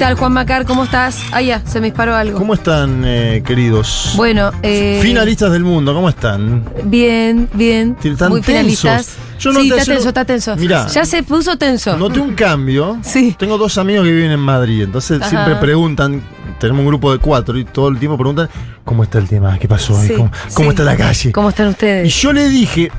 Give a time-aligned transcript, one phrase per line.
[0.00, 0.64] Tal, Juan Macar?
[0.64, 1.18] ¿Cómo estás?
[1.30, 2.38] Ah, ya, se me disparó algo.
[2.38, 4.14] ¿Cómo están, eh, queridos?
[4.16, 6.64] Bueno, eh, Finalistas del mundo, ¿cómo están?
[6.84, 7.96] Bien, bien.
[8.02, 9.06] ¿Están Muy finalistas.
[9.08, 9.20] tensos?
[9.38, 10.56] Yo no sí, te- está tenso, está tenso.
[10.56, 10.86] Mirá.
[10.86, 11.98] ya se puso tenso.
[11.98, 12.98] Noté un cambio.
[13.02, 13.36] Sí.
[13.38, 15.28] Tengo dos amigos que viven en Madrid, entonces Ajá.
[15.28, 16.22] siempre preguntan,
[16.58, 18.48] tenemos un grupo de cuatro y todo el tiempo preguntan,
[18.86, 19.58] ¿cómo está el tema?
[19.58, 20.00] ¿Qué pasó?
[20.00, 20.74] Sí, ¿Cómo, cómo sí.
[20.74, 21.30] está la calle?
[21.32, 22.14] ¿Cómo están Y ustedes?
[22.22, 22.90] yo le dije,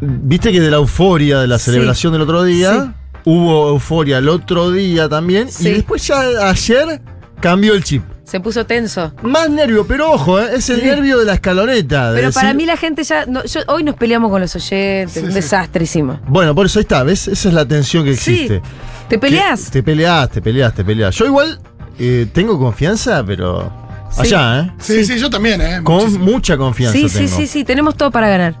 [0.00, 2.94] viste que de la euforia de la celebración del otro día,
[3.26, 5.68] hubo euforia el otro día también, Sí.
[5.68, 7.02] y después ya ayer
[7.40, 8.02] cambió el chip.
[8.24, 9.12] Se puso tenso.
[9.22, 10.48] Más nervio, pero ojo, ¿eh?
[10.54, 10.86] es el Sí.
[10.86, 12.10] nervio de la escaloneta.
[12.12, 13.24] de Pero para mí la gente ya.
[13.26, 16.18] no, yo- hoy nos peleamos con los oyentes, un desastre hicimos.
[16.26, 17.28] Bueno, por eso ahí está, ¿ves?
[17.28, 18.32] Esa es la tensión que Sí.
[18.32, 18.62] existe.
[19.08, 19.66] ¿Te peleás?
[19.66, 21.14] Que Te peleás, te peleás, te peleás.
[21.14, 21.60] Yo igual
[21.98, 23.72] eh, tengo confianza, pero
[24.10, 24.20] Sí.
[24.22, 24.72] allá, ¿eh?
[24.78, 25.80] Sí, sí, yo también, ¿eh?
[25.84, 26.24] Con Muchísimo.
[26.24, 27.36] mucha confianza Sí, sí, tengo.
[27.36, 28.54] sí, sí, tenemos todo para ganar.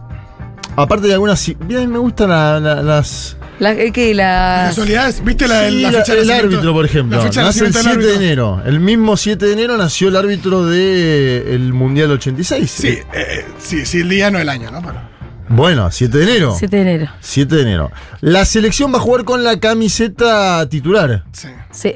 [0.76, 1.38] Aparte de algunas...
[1.40, 3.36] sí- Bien, me gustan la- la- las...
[3.58, 4.66] La, eh, que la.
[4.68, 7.16] Casualidades, ¿viste la, Sí, la la- fecha de el árbitro, por ejemplo.
[7.16, 8.62] La fecha de Nace el nacimiento 7 del de enero.
[8.66, 12.70] El mismo 7 de enero nació el árbitro del Mundial 86.
[12.70, 14.82] Sí, eh, eh, sí, sí, el día no el año, ¿no?
[14.82, 15.00] Pero-
[15.48, 16.54] Bueno, 7 de enero.
[16.58, 17.12] 7 de enero.
[17.20, 17.90] 7 de enero.
[18.20, 21.24] La selección va a jugar con la camiseta titular.
[21.32, 21.48] sí.
[21.70, 21.94] Sí.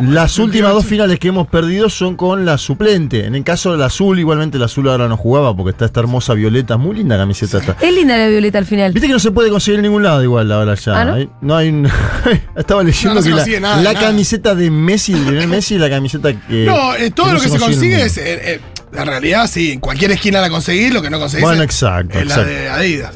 [0.00, 0.74] Las últimas 28.
[0.74, 3.26] dos finales que hemos perdido son con la suplente.
[3.26, 6.32] En el caso del azul, igualmente el azul ahora no jugaba porque está esta hermosa
[6.32, 7.76] violeta, muy linda camiseta esta.
[7.78, 8.92] Es linda la violeta al final.
[8.92, 10.98] Viste que no se puede conseguir en ningún lado igual ahora ya.
[10.98, 11.14] ¿Ah, no?
[11.14, 11.90] Hay- no hay un-
[12.56, 14.06] Estaba leyendo No, no se que la, consigue nada, la nada.
[14.06, 16.64] camiseta de Messi, de Lionel Messi, la camiseta que.
[16.64, 18.16] No, eh, todo que lo que se consigue es.
[18.16, 18.22] eh,
[18.54, 18.60] eh,
[18.92, 22.18] la realidad, sí, en cualquier esquina la conseguís, lo que no conseguís Bueno, es, exacto,
[22.18, 23.12] es la de Adidas.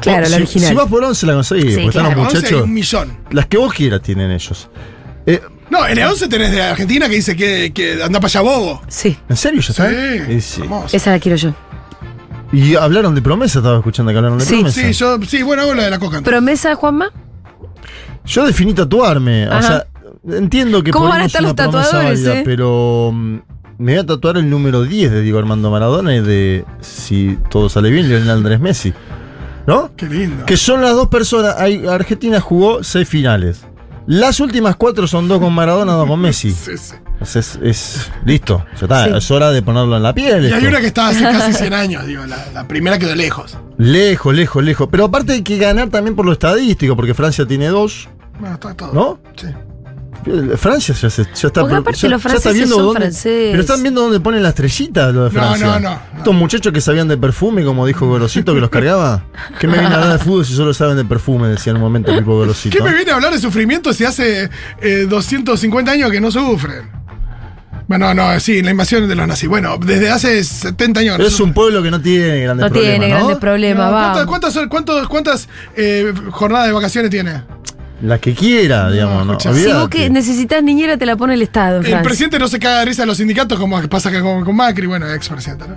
[0.00, 0.68] Claro, la si, original.
[0.68, 2.16] Si vas por 11 la conseguís, Sí, porque están claro.
[2.24, 2.64] los Once hay muchachos.
[2.66, 3.18] un millón.
[3.30, 4.68] Las que vos quieras tienen ellos.
[5.24, 5.40] Eh,
[5.72, 8.82] No, en el 11 tenés de Argentina que dice que, que anda para allá bobo.
[8.88, 9.72] Sí, ¿En serio ya?
[9.72, 10.60] Sí, sí.
[10.60, 10.92] vamos.
[10.92, 11.54] esa la quiero yo.
[12.52, 14.56] Y hablaron de promesa, estaba escuchando que hablaron de Sí.
[14.56, 14.80] promesa.
[14.82, 16.20] Sí, yo, sí, bueno, hago la de la coca.
[16.20, 17.10] ¿Promesa, Juanma?
[18.26, 19.48] Yo definí tatuarme.
[19.48, 19.86] O sea,
[20.30, 22.42] entiendo que ¿Cómo van a estar es los una promesa tatuadores, válida, eh?
[22.44, 23.34] pero mm,
[23.78, 27.70] me voy a tatuar el número 10 de Diego Armando Maradona y de, si todo
[27.70, 28.92] sale bien, Lionel Andrés Messi.
[29.66, 29.90] ¿No?
[29.96, 30.44] Qué lindo.
[30.44, 31.54] Que son las dos personas.
[31.58, 33.64] Hay, Argentina jugó seis finales.
[34.06, 36.50] Las últimas cuatro son dos con Maradona, dos con Messi.
[36.62, 36.94] Sí, sí.
[37.20, 38.64] Es, es- es- listo.
[38.80, 39.04] Ya está.
[39.04, 39.10] Sí.
[39.16, 40.48] Es hora de ponerlo en la piel.
[40.48, 43.56] Y hay una que está hace casi 100 años, digo, la, la primera quedó lejos.
[43.78, 44.88] Lejos, lejos, lejos.
[44.90, 48.08] Pero aparte hay que ganar también por lo estadístico, porque Francia tiene dos.
[48.40, 48.92] Bueno, está todo.
[48.92, 49.20] ¿No?
[49.36, 49.46] Sí.
[50.56, 51.60] Francia ya, se- ya está.
[51.62, 53.48] Porque aparte ya- los ya está franceses viendo son dónde- franceses.
[53.50, 55.66] Pero están viendo dónde ponen la estrellita lo de No, Francia.
[55.66, 56.00] no, no, no.
[56.18, 59.24] Estos muchachos que sabían de perfume, como dijo Gorosito, que los cargaba.
[59.58, 61.48] ¿Qué me viene a hablar de fútbol si solo saben de perfume?
[61.48, 62.76] Decía en un momento tipo Gorosito.
[62.76, 64.48] ¿Qué me viene a hablar de sufrimiento si hace
[64.80, 67.02] eh, 250 años que no sufren?
[67.88, 69.48] Bueno, no, sí, la invasión de los nazis.
[69.50, 71.18] Bueno, desde hace 70 años.
[71.18, 72.98] no Es un pueblo que no tiene grandes No problemas.
[73.00, 73.14] tiene ¿no?
[73.18, 74.26] grandes problemas, No, vamos.
[74.26, 77.42] ¿Cuántas, cuántas, cuántas, cuántas eh, jornadas de vacaciones tiene?
[78.02, 79.32] Las que quiera, digamos, ¿no?
[79.32, 79.54] escucha.
[79.54, 82.02] Si vos que necesitas niñera, te la pone el Estado en El Francia.
[82.02, 84.86] presidente no se caga de risa de los sindicatos como pasa acá con, con Macri,
[84.86, 85.76] bueno, expresidente, ¿no?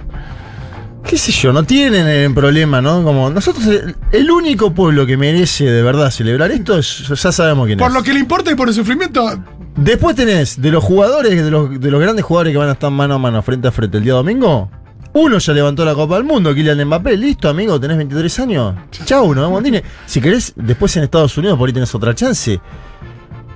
[1.07, 3.03] qué sé yo, no tienen eh, problema, ¿no?
[3.03, 3.63] Como nosotros,
[4.11, 7.93] el, único pueblo que merece de verdad celebrar esto, es- ya sabemos quién Por es.
[7.93, 9.39] lo que le importa y por el sufrimiento,
[9.75, 12.89] Después tenés de los jugadores, de los, de los grandes jugadores que van a estar
[12.89, 14.71] mano a mano, frente a frente el día domingo.
[15.17, 17.15] Uno ya levantó la Copa del Mundo, Kylian Mbappé.
[17.15, 18.75] Listo, amigo, tenés 23 años.
[19.05, 19.81] Chau, nos vemos, Andine.
[20.05, 22.59] Si querés, después en Estados Unidos por ahí tenés otra chance.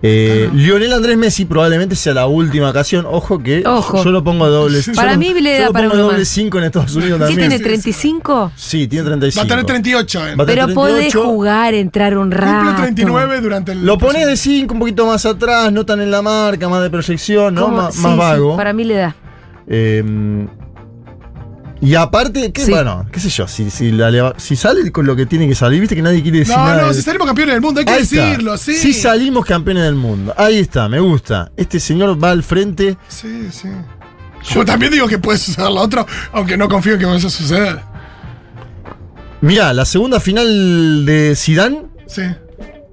[0.01, 3.05] Eh, Lionel Andrés Messi probablemente sea la última ocasión.
[3.05, 4.01] Ojo que Ojo.
[4.01, 4.81] yo lo pongo a doble.
[4.81, 6.27] yo Para mí le yo da lo para pongo doble más.
[6.29, 7.49] 5 en Estados Unidos ¿Qué también.
[7.49, 8.51] tiene, 35?
[8.55, 9.39] Sí, tiene 35.
[9.41, 10.19] va a tener 38.
[10.29, 10.35] ¿eh?
[10.37, 11.23] Va a tener Pero podés 38.
[11.27, 12.65] jugar, entrar un rato.
[12.67, 13.85] Cumple 39 durante el.
[13.85, 16.89] Lo pones de 5 un poquito más atrás, no tan en la marca, más de
[16.89, 17.67] proyección, ¿no?
[17.67, 18.55] Más, Sí, más sí, vago.
[18.55, 19.15] para mí le da.
[19.67, 20.47] Eh,
[21.81, 22.71] y aparte, ¿qué, Sí.
[22.71, 25.55] bueno, qué sé yo, si, si, la leva- si sale con lo que tiene que
[25.55, 26.81] salir, viste que nadie quiere decir No, nada.
[26.81, 28.25] no, de- si salimos campeones del mundo, hay que Ahí está.
[28.25, 28.73] decirlo, sí.
[28.75, 30.33] Si salimos campeones del mundo.
[30.37, 31.51] Ahí está, me gusta.
[31.57, 32.97] Este señor va al frente.
[33.07, 33.69] Sí, sí.
[34.53, 37.29] Yo también digo que puede suceder lo otro, aunque no confío en que vaya a
[37.29, 37.79] suceder.
[39.41, 42.23] Mirá, la segunda final de Zidane Sí,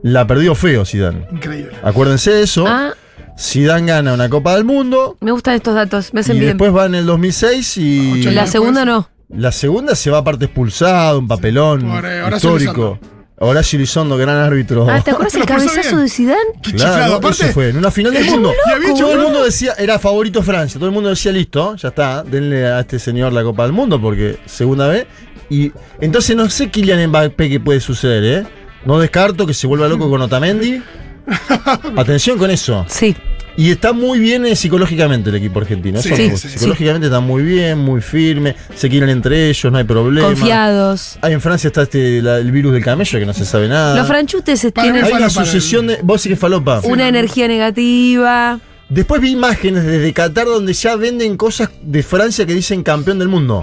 [0.02, 1.26] la perdió feo Zidane.
[1.32, 1.72] increíble.
[1.82, 2.66] Acuérdense de eso.
[2.68, 2.92] Ah,
[3.38, 5.16] Zidane gana una Copa del Mundo.
[5.20, 6.52] me gustan estos datos, me hacen Y bien.
[6.52, 9.08] después va en el 2006 y La segunda no.
[9.28, 12.98] la segunda se va aparte expulsado, un papelón por, eh, Horacio histórico.
[13.38, 14.88] Horacio Elizondo, gran árbitro.
[14.88, 16.38] Ah, ¿te acuerdas el cabezazo de Zidane?
[16.62, 17.06] Qué Claro, chiflado.
[17.06, 18.50] eso Aparte, fue, en una final del es mundo.
[18.96, 20.78] Todo el un- mundo decía, era favorito Francia.
[20.78, 24.00] Todo el mundo decía, listo, ya está, denle a este señor la Copa del Mundo
[24.00, 25.06] porque segunda vez.
[25.50, 28.46] Y entonces no sé Kylian Mbappé qué puede suceder, ¿eh?
[28.86, 30.80] No descarto que se vuelva loco con Otamendi.
[31.96, 32.84] Atención con eso.
[32.88, 33.16] Sí.
[33.58, 36.02] Y está muy bien eh, psicológicamente el equipo argentino.
[36.02, 36.48] Sí, Eso sí, me- sí.
[36.50, 38.54] psicológicamente está muy bien, muy firme.
[38.74, 40.28] Se quieren entre ellos, no hay problema.
[40.28, 41.18] Confiados.
[41.22, 43.96] Ah, en Francia está este, la- el virus del camello que no se sabe nada.
[43.96, 45.98] Los franchutes Para tienen mí Hay una Falopa, sucesión de.
[46.02, 46.80] Vos sí que falopa.
[46.84, 48.60] una energía negativa.
[48.90, 53.28] Después vi imágenes desde Qatar donde ya venden cosas de Francia que dicen campeón del
[53.28, 53.62] mundo.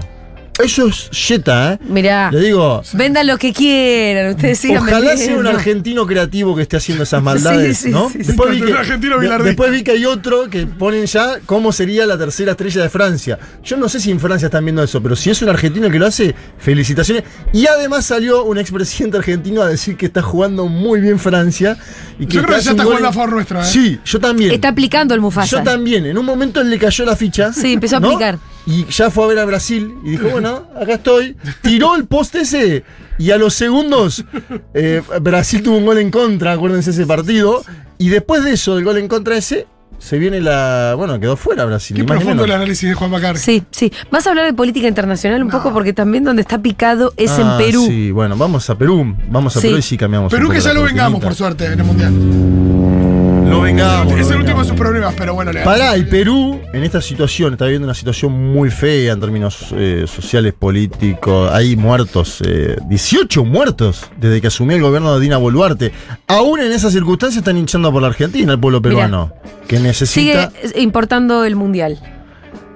[0.62, 1.78] Eso es yeta, ¿eh?
[1.88, 2.30] Mirá.
[2.30, 6.76] Le digo, Vendan lo que quieran, ustedes sigan ojalá sea un argentino creativo que esté
[6.76, 8.08] haciendo esas maldades, Sí, sí, ¿no?
[8.08, 8.24] sí, sí.
[8.28, 9.48] después, vi Un que, argentino de- bilardista.
[9.48, 13.36] después vi que hay otro que ponen ya cómo sería la tercera estrella de Francia.
[13.64, 15.98] Yo no sé si en Francia están viendo eso, pero si es un argentino que
[15.98, 17.24] lo hace, felicitaciones.
[17.52, 21.76] Y además salió un expresidente argentino a decir que está jugando muy bien Francia.
[22.18, 23.64] Y que Yo creo que ya está jugando a favor nuestro, ¿eh?
[23.64, 24.52] Sí, yo también.
[24.52, 25.48] Está aplicando el Mufasa.
[25.58, 27.52] Yo también, en un momento él le cayó la ficha.
[27.52, 28.06] Sí, empezó a ¿no?
[28.12, 28.38] aplicar.
[28.66, 31.36] Y ya fue a ver a Brasil y dijo, bueno, acá estoy.
[31.62, 32.82] Tiró el poste ese
[33.18, 34.24] y a los segundos
[34.72, 37.62] eh, Brasil tuvo un gol en contra, acuérdense ese partido.
[37.98, 39.66] Y después de eso, del gol en contra ese,
[39.98, 40.94] se viene la...
[40.96, 41.96] Bueno, quedó fuera Brasil.
[41.96, 43.38] Qué profundo el análisis de Juan Macar.
[43.38, 43.92] Sí, sí.
[44.10, 45.72] ¿Vas a hablar de política internacional un poco?
[45.72, 47.84] Porque también donde está picado es en Ah, Perú.
[47.86, 49.14] Sí, bueno, vamos a Perú.
[49.28, 49.68] Vamos a Sí.
[49.68, 50.30] Perú y sí cambiamos.
[50.32, 52.12] Perú que ya lo vengamos, por suerte, en el Mundial.
[53.64, 54.12] Lo vengamos.
[54.20, 57.54] es el último de sus problemas, pero bueno, le Pará, y Perú en esta situación
[57.54, 61.50] está viviendo una situación muy fea en términos eh, sociales, políticos.
[61.50, 65.92] Hay muertos, eh, 18 muertos desde que asumió el gobierno de Dina Boluarte.
[66.26, 68.90] Aún en esas circunstancias están hinchando por la Argentina, el pueblo Mirá.
[68.90, 69.32] peruano,
[69.66, 70.52] que Sigue necesita.
[70.62, 71.98] eh, importando el mundial.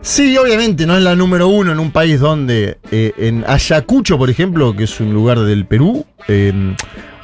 [0.00, 4.30] Sí, obviamente, no es la número uno en un país donde eh, en Ayacucho, por
[4.30, 6.74] ejemplo, que es un lugar del Perú, eh,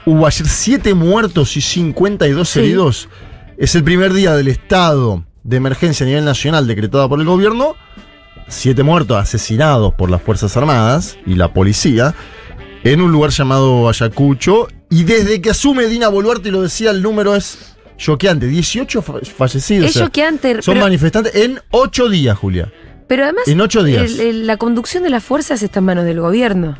[0.04, 2.58] hubo ayer 7 muertos y 52 Sí.
[2.60, 3.08] heridos.
[3.56, 7.76] Es el primer día del estado de emergencia a nivel nacional decretado por el gobierno.
[8.48, 12.14] Siete muertos asesinados por las Fuerzas Armadas y la policía
[12.82, 14.68] en un lugar llamado Ayacucho.
[14.90, 19.14] Y desde que asume Dina Boluarte, y lo decía, el número es choqueante: 18 fa-
[19.36, 19.86] fallecidos.
[19.90, 22.72] Es o sea, choqueante, son pero- manifestantes en 8 días, Julia.
[23.06, 24.02] Pero además, En ocho días.
[24.02, 26.78] el- el- la conducción de las fuerzas está en manos del gobierno.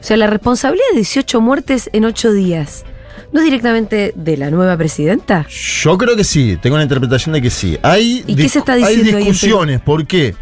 [0.00, 2.84] O sea, la responsabilidad de 18 muertes en 8 días.
[3.32, 5.46] ¿No es directamente de la nueva presidenta?
[5.48, 7.78] Yo creo que sí, tengo la interpretación de que sí.
[7.82, 9.18] Hay, ¿Y qué se está hay diciendo Perú?
[9.24, 10.34] discusiones, ¿por qué?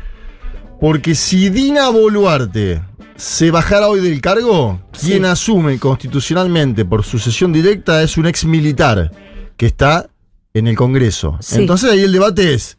[0.81, 2.82] Porque si Dina Boluarte
[3.16, 5.12] se bajara hoy del cargo, Sí.
[5.12, 9.12] quien asume constitucionalmente por sucesión directa es un ex militar
[9.56, 10.08] que está
[10.54, 11.37] en el Congreso.
[11.40, 11.60] Sí.
[11.60, 12.76] Entonces ahí el debate es,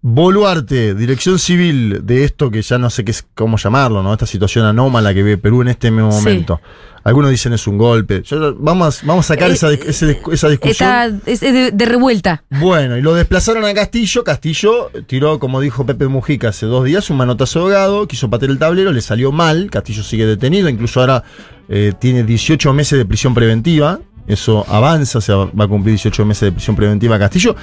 [0.00, 4.12] Boluarte, dirección civil de esto que ya no sé qué es, cómo llamarlo, ¿no?
[4.12, 6.18] Esta situación anómala que ve Perú en este mismo Sí.
[6.18, 6.60] momento.
[7.02, 8.22] Algunos dicen es un golpe.
[8.22, 10.70] Yo- vamos, vamos a sacar Eh, esa, ese- esa discusión.
[10.70, 12.44] Está es de, de revuelta.
[12.48, 14.22] Bueno, y lo desplazaron a Castillo.
[14.22, 18.58] Castillo tiró, como dijo Pepe Mujica hace dos días, un manotazo ahogado, quiso patear el
[18.58, 19.68] tablero, le salió mal.
[19.70, 21.24] Castillo sigue detenido, incluso ahora
[21.68, 23.98] eh, tiene 18 meses de prisión preventiva.
[24.28, 27.56] Eso avanza, o sea, va a cumplir 18 meses de prisión preventiva Castillo.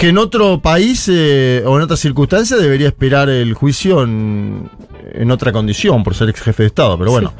[0.00, 4.70] Que en otro país eh, o en otra circunstancia debería esperar el juicio en,
[5.12, 6.96] en otra condición, por ser ex jefe de Estado.
[6.96, 7.34] Pero bueno,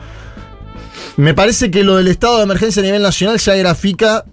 [1.17, 4.27] me parece que lo del estado de emergencia a nivel nacional ya grafica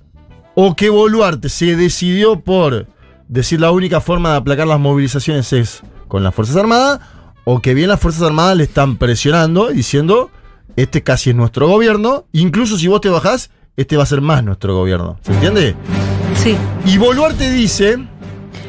[0.55, 2.87] o que Boluarte se decidió por
[3.29, 6.99] decir la única forma de aplacar las movilizaciones es con las Fuerzas Armadas,
[7.45, 10.31] o que bien las Fuerzas Armadas le están presionando diciendo,
[10.75, 14.43] este casi es nuestro gobierno, incluso si vos te bajás, este va a ser más
[14.43, 15.17] nuestro gobierno.
[15.21, 15.75] ¿Se entiende?
[16.35, 16.57] Sí.
[16.85, 17.97] Y Boluarte dice,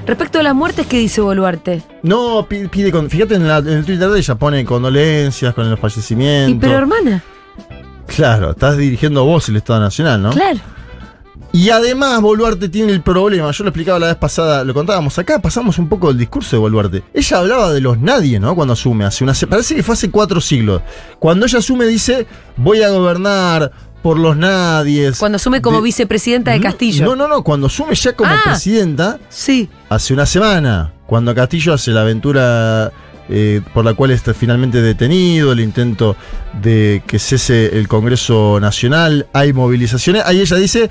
[0.09, 1.83] Respecto a las muertes, ¿qué dice Boluarte?
[2.03, 5.71] no, pi- pide, con- fíjate en, la- en el Twitter de ella, pone condolencias con
[5.71, 6.51] los fallecimientos.
[6.57, 7.23] Y pero hermana,
[8.07, 10.31] Claro, estás dirigiendo vos el Estado Nacional, ¿no?
[10.31, 10.59] claro.
[11.51, 15.41] Y además Boluarte tiene el problema, yo lo explicaba la vez pasada, lo contábamos acá,
[15.41, 17.03] pasamos un poco del discurso de Boluarte.
[17.15, 18.55] Ella hablaba de los nadie, ¿no?
[18.55, 20.83] Cuando asume, hace una, parece que fue hace cuatro siglos.
[21.19, 22.27] Cuando ella asume dice,
[22.59, 23.73] voy a gobernar
[24.03, 25.19] por los nadies.
[25.19, 27.05] Cuando asume como De- vicepresidenta de Castillo.
[27.05, 28.41] No, no, no, cuando asume ya como Ah.
[28.45, 29.69] presidenta, Sí.
[29.89, 32.93] hace una semana, cuando Castillo hace la aventura
[33.31, 36.17] eh, por la cual está finalmente detenido, el intento
[36.63, 40.89] de que cese el Congreso Nacional, hay movilizaciones, ahí ella dice,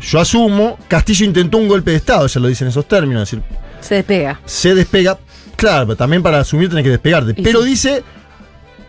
[0.00, 3.30] yo asumo, Castillo intentó un golpe de Estado, ella lo dice en esos términos, es
[3.32, 3.42] decir,
[3.80, 4.40] Se despega.
[4.44, 5.18] se despega,
[5.56, 7.70] claro, pero también para asumir tenés que despegarte, Y pero sí.
[7.70, 8.04] dice,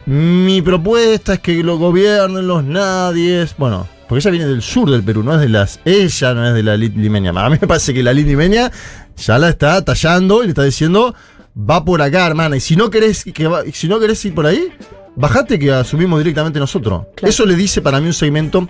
[0.06, 5.04] mi propuesta es que lo gobiernen los nadies, bueno, porque ella viene del sur del
[5.04, 7.94] Perú, no es de las, ella no es de la limeña, a mí me parece
[7.94, 8.72] que la limeña
[9.18, 11.16] ya la está tallando y le está diciendo,
[11.58, 14.46] va por acá, hermana, y si no querés, que va- si no querés ir por
[14.46, 14.68] ahí,
[15.16, 17.04] bajate que asumimos directamente nosotros.
[17.16, 17.30] Claro.
[17.30, 18.68] Eso le dice para mí un segmento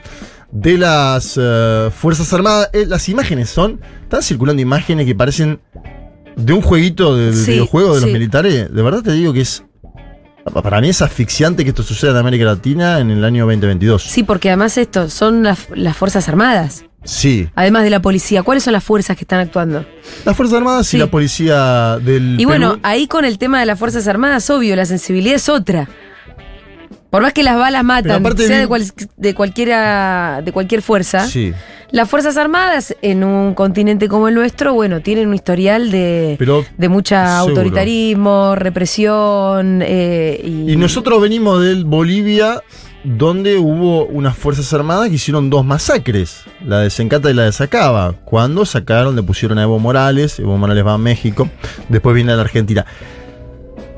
[0.52, 2.70] de las eh, Fuerzas Armadas.
[2.74, 5.60] Eh, las imágenes son, están circulando imágenes que parecen
[6.36, 8.72] de un jueguito Sí, videojuego de los militares.
[8.74, 9.64] De verdad te digo que es,
[10.62, 14.04] para mí es asfixiante que esto suceda en América Latina en el año 2022.
[14.04, 17.50] Sí, porque además esto son las, las Fuerzas Armadas, Sí.
[17.56, 18.44] además de la policía.
[18.44, 19.86] ¿Cuáles son las fuerzas que están actuando?
[20.26, 20.98] Las Fuerzas Armadas Sí.
[20.98, 22.80] y la policía del Y bueno, Perú.
[22.84, 25.88] ahí con el tema de las Fuerzas Armadas, obvio, la sensibilidad es otra.
[27.14, 31.54] Por más que las balas matan, sea de, cual- de cualquiera, de cualquier fuerza, Sí.
[31.92, 36.66] las Fuerzas Armadas en un continente como el nuestro, bueno, tienen un historial de, Pero
[36.76, 37.52] de mucha seguro.
[37.52, 42.64] autoritarismo, represión eh, y, Y nosotros venimos del Bolivia,
[43.04, 47.52] donde hubo unas fuerzas armadas que hicieron dos masacres, la de Sencata y la de
[47.52, 51.48] Sacaba, cuando sacaron, le pusieron a Evo Morales, Evo Morales va a México,
[51.90, 52.88] después viene a la Argentina.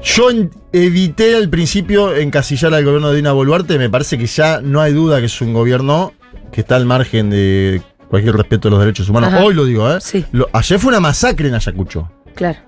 [0.05, 0.29] Yo
[0.71, 4.93] evité al principio encasillar al gobierno de Dina Boluarte, me parece que ya no hay
[4.93, 6.13] duda que es un gobierno
[6.51, 9.33] que está al margen de cualquier respeto a los derechos humanos.
[9.33, 9.43] Ajá.
[9.43, 9.97] Hoy lo digo, ¿eh?
[9.99, 10.23] Sí.
[10.31, 12.59] Lo- ayer fue una masacre en Ayacucho Claro.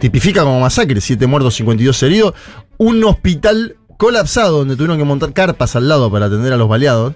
[0.00, 2.34] tipifica como masacre, 7 muertos, 52 heridos,
[2.76, 7.14] un hospital colapsado donde tuvieron que montar carpas al lado para atender a los baleados.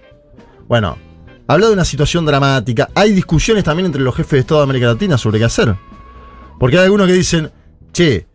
[0.69, 0.97] Bueno,
[1.49, 2.89] habla de una situación dramática.
[2.95, 5.75] Hay discusiones también entre los jefes de Estado de América Latina sobre qué hacer.
[6.61, 7.51] Porque hay algunos que dicen,
[7.93, 8.27] che,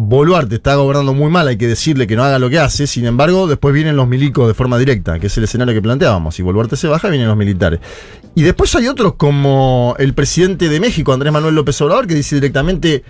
[0.00, 2.86] Boluarte está gobernando muy mal, hay que decirle que no haga lo que hace.
[2.86, 6.36] Sin embargo, después vienen los milicos de forma directa, que es el escenario que planteábamos.
[6.36, 7.80] Si Boluarte se baja, vienen los militares.
[8.36, 12.36] Y después hay otros como el presidente de México, Andrés Manuel López Obrador, que dice
[12.36, 13.02] directamente,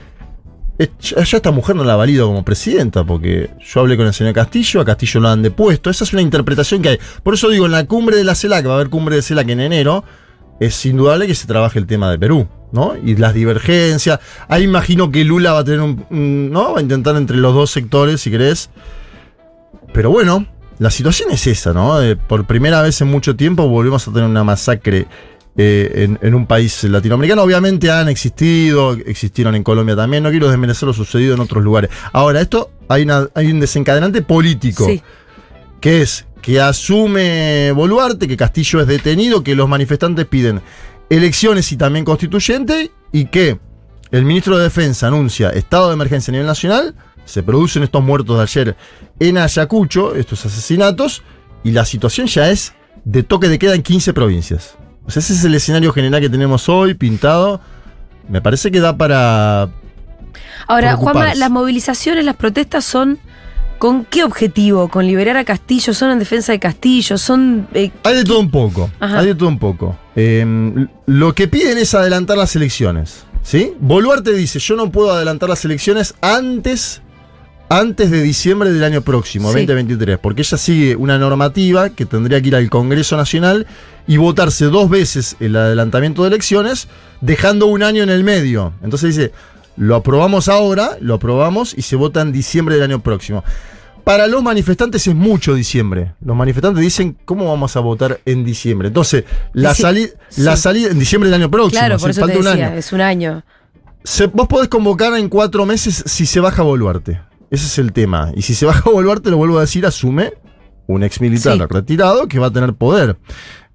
[0.78, 4.14] "Eh, ya ya esta mujer no la valido como presidenta, porque yo hablé con el
[4.14, 5.90] señor Castillo, a Castillo lo han depuesto.
[5.90, 6.98] Esa es una interpretación que hay.
[7.22, 9.50] Por eso digo, en la cumbre de la CELAC, va a haber cumbre de CELAC
[9.50, 10.04] en enero,
[10.58, 12.94] es indudable que se trabaje el tema de Perú, ¿no?
[13.02, 14.20] Y las divergencias.
[14.48, 16.50] Ahí imagino que Lula va a tener un.
[16.52, 16.72] ¿No?
[16.74, 18.70] Va a intentar entre los dos sectores, si querés.
[19.92, 20.46] Pero bueno,
[20.78, 22.00] la situación es esa, ¿no?
[22.02, 25.06] Eh, por primera vez en mucho tiempo volvemos a tener una masacre
[25.56, 27.42] eh, en, en un país latinoamericano.
[27.42, 30.22] Obviamente han existido, existieron en Colombia también.
[30.22, 31.90] No quiero desmerecer lo sucedido en otros lugares.
[32.12, 35.02] Ahora, esto hay, una, hay un desencadenante político Sí.
[35.80, 40.60] que es que asume Boluarte, que Castillo es detenido, que los manifestantes piden
[41.10, 43.58] elecciones y también constituyente, y que
[44.10, 48.36] el ministro de Defensa anuncia estado de emergencia a nivel nacional, se producen estos muertos
[48.36, 48.76] de ayer
[49.20, 51.22] en Ayacucho, estos asesinatos,
[51.62, 52.72] y la situación ya es
[53.04, 54.76] de toque de queda en 15 provincias.
[55.04, 57.60] O sea, ese es el escenario general que tenemos hoy, pintado.
[58.28, 59.70] Me parece que da para...
[60.66, 63.18] Ahora, Juanma, las movilizaciones, las protestas son
[63.78, 64.88] ¿con qué objetivo?
[64.88, 65.94] ¿Con liberar a Castillo?
[65.94, 67.16] ¿Son en defensa de Castillo?
[67.18, 68.90] ¿Son eh, Hay de todo un poco.
[69.00, 69.20] Ajá.
[69.20, 69.96] Hay de todo un poco.
[70.16, 73.24] Eh, lo que piden es adelantar las elecciones.
[73.42, 73.72] ¿Sí?
[73.80, 77.00] Boluarte dice: Yo no puedo adelantar las elecciones antes,
[77.70, 79.60] antes de diciembre del año próximo, Sí.
[79.60, 80.18] 2023.
[80.18, 83.66] Porque ella sigue una normativa que tendría que ir al Congreso Nacional
[84.06, 86.88] y votarse dos veces el adelantamiento de elecciones,
[87.20, 88.74] dejando un año en el medio.
[88.82, 89.32] Entonces dice:
[89.78, 93.44] Lo aprobamos ahora, lo aprobamos y se vota en diciembre del año próximo.
[94.04, 96.14] Para los manifestantes es mucho diciembre.
[96.24, 98.88] Los manifestantes dicen, ¿cómo vamos a votar en diciembre?
[98.88, 101.78] Entonces, la, Dici- sali- la salida en diciembre del año próximo.
[101.78, 102.68] claro, por eso falta te un año.
[102.74, 103.44] es un año.
[104.02, 107.20] Se- vos podés convocar en cuatro meses si se baja Boluarte.
[107.50, 108.32] Ese es el tema.
[108.34, 110.32] Y si se baja Boluarte, lo vuelvo a decir, asume
[110.88, 111.62] un ex militar Sí.
[111.70, 113.16] retirado que va a tener poder.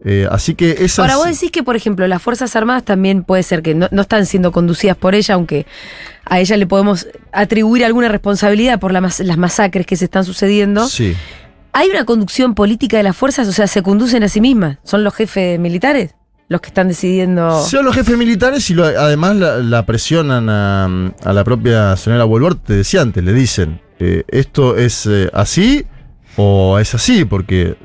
[0.06, 3.42] Eh, así que esa Ahora, vos decís que, por ejemplo, las Fuerzas Armadas también puede
[3.44, 5.66] ser que no, no están siendo conducidas por ella, aunque
[6.26, 10.26] a ella le podemos atribuir alguna responsabilidad por la mas- las masacres que se están
[10.26, 10.88] sucediendo.
[10.90, 11.16] Sí.
[11.72, 13.48] ¿Hay una conducción política de las fuerzas?
[13.48, 14.78] O sea, ¿se conducen a sí mismas?
[14.84, 16.16] ¿Son los jefes militares
[16.50, 17.64] los que están decidiendo?
[17.64, 20.86] Son los jefes militares y lo- además la, la presionan a,
[21.24, 25.86] a la propia señora Boluarte, te decía antes, le dicen, eh, esto es eh, así
[26.36, 27.76] o es así, porque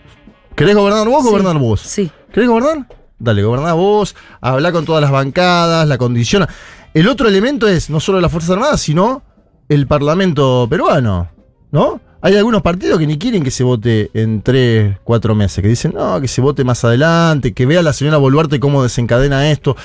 [0.54, 1.80] ¿querés gobernar vos Sí, gobernar vos?
[1.80, 2.10] Sí.
[2.32, 2.86] ¿Querés gobernar?
[3.18, 6.48] Dale, goberná vos, habla con todas las bancadas, la condiciona.
[6.94, 9.22] El otro elemento es no solo las Fuerzas Armadas, sino
[9.68, 11.30] el Parlamento peruano,
[11.70, 12.00] ¿no?
[12.20, 15.92] Hay algunos partidos que ni quieren que se vote en tres, cuatro meses, que dicen,
[15.94, 19.76] no, que se vote más adelante, que vea la señora Boluarte cómo desencadena esto.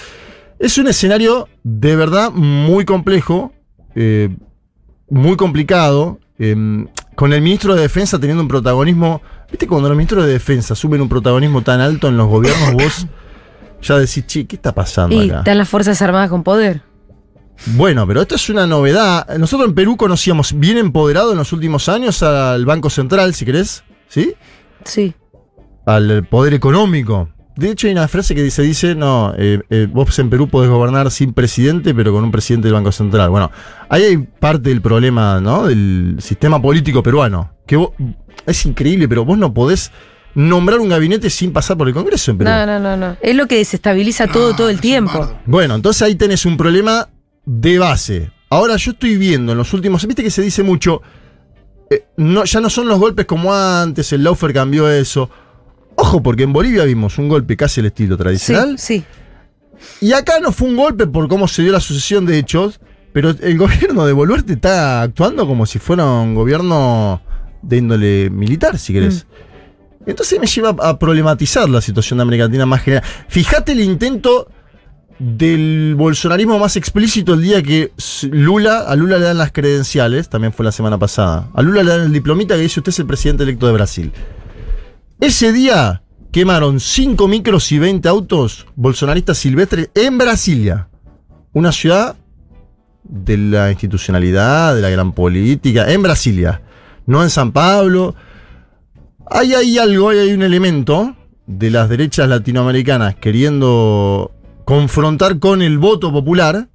[0.58, 3.52] Es un escenario de verdad muy complejo,
[3.94, 4.36] eh,
[5.10, 9.22] muy complicado, eh, con el ministro de Defensa teniendo un protagonismo.
[9.50, 13.08] ¿Viste cuando los ministros de Defensa asumen un protagonismo tan alto en los gobiernos, vos
[13.82, 15.40] ya decís, che, ¿qué está pasando Y acá?
[15.40, 16.82] están las Fuerzas Armadas con poder.
[17.68, 19.28] Bueno, pero esto es una novedad.
[19.38, 23.84] Nosotros en Perú conocíamos bien empoderado en los últimos años al Banco Central, si querés,
[24.08, 24.34] ¿sí?
[24.84, 25.14] Sí.
[25.86, 27.30] Al poder económico.
[27.56, 30.70] De hecho, hay una frase que se dice, no, eh, eh, vos en Perú podés
[30.72, 33.30] gobernar sin presidente, pero con un presidente del Banco Central.
[33.30, 33.52] Bueno,
[33.90, 35.68] ahí hay parte del problema, ¿no?
[35.68, 37.52] Del sistema político peruano.
[37.68, 37.92] Que vos-
[38.48, 39.92] es increíble, pero vos no podés
[40.36, 42.50] nombrar un gabinete sin pasar por el Congreso en Perú.
[42.50, 43.18] No, no, no, no.
[43.22, 45.32] Es lo que desestabiliza todo, todo el tiempo.
[45.46, 47.08] Bueno, entonces ahí tenés un problema
[47.46, 48.32] de base.
[48.50, 51.02] Ahora yo estoy viendo en los últimos, viste que se dice mucho,
[51.92, 55.30] eh, no, ya no son los golpes como antes, el Laufer cambió eso.
[55.96, 58.80] Ojo, porque en Bolivia vimos un golpe casi el estilo Sí, tradicional.
[58.80, 59.04] sí.
[60.02, 62.80] Y acá no fue un golpe por cómo se dio la sucesión de hechos,
[63.12, 67.22] pero el gobierno de Boluarte está actuando como si fuera un gobierno
[67.62, 69.26] de índole militar, si querés.
[70.06, 73.04] Entonces me lleva a problematizar la situación de América Latina más general.
[73.30, 74.50] Fíjate el intento
[75.20, 77.92] del bolsonarismo más explícito el día que
[78.32, 81.50] Lula, a Lula le dan las credenciales, también fue la semana pasada.
[81.54, 84.12] A Lula le dan el diplomita que dice usted es el presidente electo de Brasil.
[85.24, 86.04] Ese día
[86.34, 90.90] quemaron 5 micros y 20 autos bolsonaristas silvestres en Brasilia,
[91.54, 92.18] una ciudad
[93.06, 96.62] de la institucionalidad, de la gran política, en Brasilia,
[97.06, 98.16] no en San Pablo.
[99.26, 101.16] Hay ahí algo, hay un elemento
[101.48, 104.30] de las derechas latinoamericanas queriendo
[104.66, 106.68] confrontar con el voto popular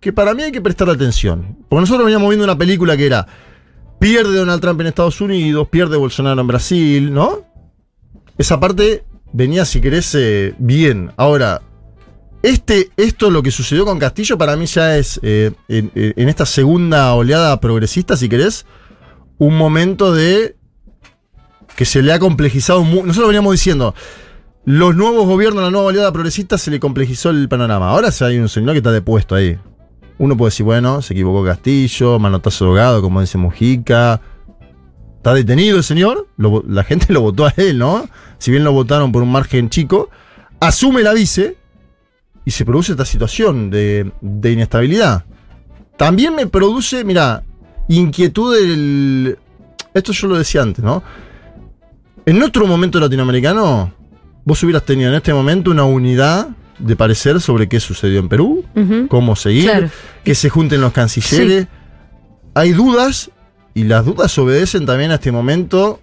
[0.00, 1.58] que para mí hay que prestar atención.
[1.68, 3.26] Porque nosotros veníamos viendo una película que era
[3.98, 7.49] pierde Donald Trump en Estados Unidos, pierde Bolsonaro en Brasil, ¿no?
[8.40, 9.04] Esa parte
[9.34, 11.12] venía, si querés, eh, bien.
[11.18, 11.60] Ahora,
[12.42, 17.12] este, esto, lo que sucedió con Castillo, para mí ya es, eh, en, esta segunda
[17.12, 18.64] oleada progresista, si querés,
[19.36, 20.56] un momento de
[21.76, 22.82] que se le ha complejizado.
[22.82, 23.94] Nosotros veníamos diciendo,
[24.64, 27.90] los nuevos gobiernos, la nueva oleada progresista, se le complejizó el panorama.
[27.90, 29.58] Ahora hay un señor que está depuesto ahí.
[30.16, 34.22] Uno puede decir, bueno, se equivocó Castillo, manotazo ahogado, como dice Mujica.
[35.20, 38.08] Está detenido el señor, lo la gente lo votó a él, ¿no?
[38.38, 40.08] Si bien lo votaron por un margen chico,
[40.60, 41.58] asume la vice
[42.46, 45.26] y se produce esta situación de, de inestabilidad.
[45.98, 47.42] También me produce, mira,
[47.88, 49.38] inquietud del...
[49.92, 51.02] Esto yo lo decía antes, ¿no?
[52.24, 53.92] En otro momento latinoamericano,
[54.46, 56.48] vos hubieras tenido en este momento una unidad
[56.78, 58.64] de parecer sobre qué sucedió en Perú,
[59.08, 59.90] cómo seguir, Claro.
[60.24, 61.66] que se junten los cancilleres.
[62.54, 63.30] Hay dudas
[63.80, 66.00] y las dudas obedecen también a este momento.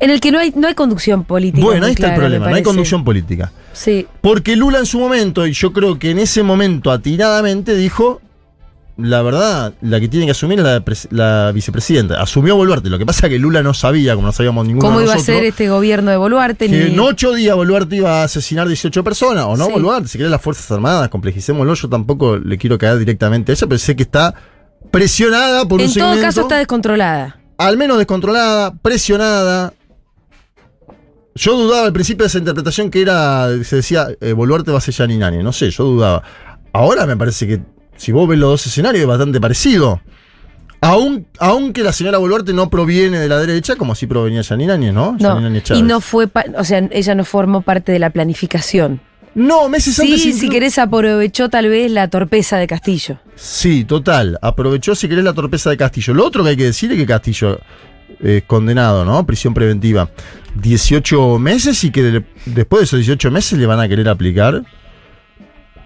[0.00, 1.64] En el que no hay, no hay conducción política.
[1.64, 3.50] Bueno, ahí está clara, el problema, no hay conducción política.
[3.72, 4.06] Sí.
[4.20, 8.20] Porque Lula en su momento, y yo creo que en ese momento atiradamente dijo,
[8.96, 12.20] la verdad, la que tiene que asumir es la, pres- la vicepresidenta.
[12.20, 12.88] Asumió Boluarte.
[12.90, 15.14] Lo que pasa es que Lula no sabía, como no sabíamos ninguno ¿Cómo de iba
[15.14, 16.68] a ser este gobierno de Boluarte?
[16.68, 19.72] que Ni- en ocho días Boluarte iba a asesinar 18 personas, o no Sí.
[19.72, 23.66] Boluarte, si querés las Fuerzas Armadas, complejicémoslo, yo tampoco le quiero caer directamente a ella,
[23.68, 24.34] pero sé que está
[24.98, 27.38] presionada por un en todo segmento, caso está descontrolada.
[27.56, 29.72] al menos descontrolada, presionada.
[31.34, 34.80] Yo dudaba al principio de esa interpretación que era, se decía, eh, Boluarte va a
[34.80, 36.22] ser Yaninani, no sé, yo dudaba.
[36.72, 37.60] Ahora me parece que
[37.96, 40.00] si vos ves los dos escenarios es bastante parecido.
[40.80, 45.12] Aun, aunque la señora Boluarte no proviene de la derecha, como si provenía Yaninani, ¿no?
[45.12, 45.40] No.
[45.40, 49.00] Yaninani Y no fue, o sea, ella no formó parte de la planificación.
[49.38, 50.20] No, meses antes.
[50.22, 53.18] Sí, si querés aprovechó tal vez la torpeza de Castillo.
[53.36, 54.38] Sí, total.
[54.42, 56.12] Aprovechó, si querés, la torpeza de Castillo.
[56.14, 57.60] Lo otro que hay que decir es que Castillo
[58.20, 59.24] es condenado, ¿no?
[59.24, 60.10] Prisión preventiva.
[60.56, 64.64] 18 meses y que de- después de esos 18 meses le van a querer aplicar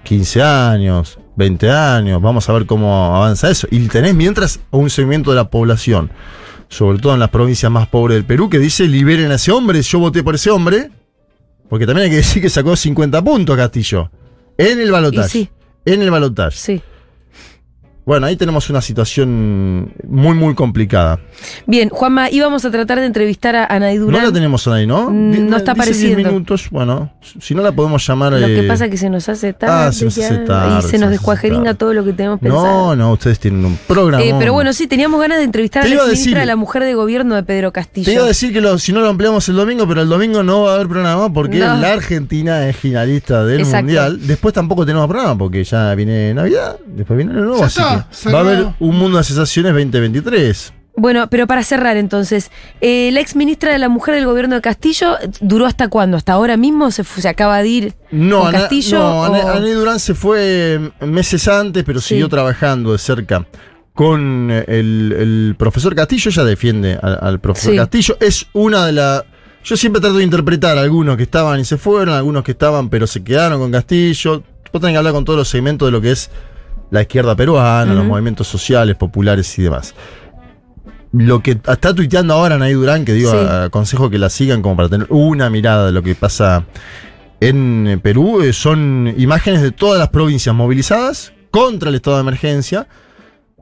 [0.05, 2.23] 15 años, 20 años.
[2.23, 3.69] Vamos a ver cómo avanza eso.
[3.71, 6.11] Y tenés mientras un segmento de la población,
[6.69, 9.83] sobre todo en las provincias más pobres del Perú, que dice liberen a ese hombre.
[9.83, 10.91] Yo voté por ese hombre.
[11.72, 14.11] Porque también hay que decir que sacó 50 puntos Castillo.
[14.58, 15.26] En el balotaje.
[15.26, 15.48] Sí.
[15.87, 16.54] En el balotaje.
[16.54, 16.82] Sí.
[18.05, 21.21] Bueno, ahí tenemos una situación muy, muy complicada.
[21.67, 24.25] Bien, Juanma, íbamos a tratar de entrevistar a Anaí No Durán.
[24.27, 25.09] la tenemos ahí, ¿no?
[25.11, 26.29] Mm, Di- no está dice 10 apareciendo.
[26.33, 28.33] minutos, bueno, si no la podemos llamar.
[28.33, 30.79] Lo que eh, pasa es que se nos hace tarde, ah, se nos hace tarde,
[30.79, 32.65] y se se nos descuajeringa todo lo que tenemos pensado.
[32.65, 34.23] No, no, ustedes tienen un programa.
[34.25, 36.95] Eh, pero bueno, sí, teníamos ganas de entrevistar a la ministra de la mujer de
[36.95, 38.05] gobierno de Pedro Castillo.
[38.07, 40.43] Te iba a decir que lo- si no lo ampliamos el domingo, pero el domingo
[40.43, 41.77] no va a haber programa porque No.
[41.77, 43.85] la Argentina es finalista del Exacto.
[43.85, 44.27] Mundial.
[44.27, 47.91] Después tampoco tenemos programa porque ya viene Navidad, después viene el nuevo, Ya así está,
[48.33, 50.72] va a haber un mundo de sensaciones 2023.
[50.94, 52.50] Bueno, pero para cerrar entonces,
[52.83, 56.18] eh, la ex ministra de la mujer del gobierno de Castillo, ¿duró hasta cuándo?
[56.18, 56.90] ¿Hasta ahora mismo?
[56.90, 58.98] ¿Se, se acaba de ir No, con Ana, Castillo?
[58.98, 59.24] no, o-
[59.57, 62.09] Ané Durán se fue mm, meses antes, pero Sí.
[62.09, 63.46] siguió trabajando de cerca
[63.94, 66.31] con eh, el, el profesor Castillo.
[66.31, 67.76] Ella defiende al, al profesor Sí.
[67.78, 68.16] Castillo.
[68.20, 69.22] Es una de las.
[69.64, 73.07] Yo siempre trato de interpretar algunos que estaban y se fueron, algunos que estaban pero
[73.07, 74.42] se quedaron con Castillo.
[74.72, 76.31] Vos tenés que hablar con todos los segmentos de lo que es
[76.92, 79.94] la izquierda peruana, los movimientos sociales, populares y demás.
[81.11, 83.37] Lo que está tuiteando ahora Nay Durán, que digo, Sí.
[83.38, 86.64] aconsejo que la sigan como para tener una mirada de lo que pasa
[87.40, 92.22] en eh, Perú eh, son imágenes de todas las provincias movilizadas contra el estado de
[92.22, 92.87] emergencia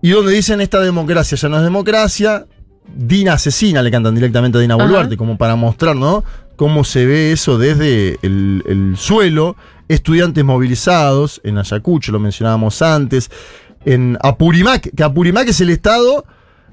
[0.03, 2.47] y donde dicen esta democracia ya no es democracia,
[2.93, 4.83] Dina asesina, le cantan directamente a Dina Ajá.
[4.85, 6.25] Boluarte, como para mostrar, ¿no?
[6.61, 9.57] Cómo se ve eso desde el, el suelo,
[9.89, 13.31] estudiantes movilizados, en Ayacucho, lo mencionábamos antes,
[13.87, 16.27] en Apurímac, que Apurímac es el estado,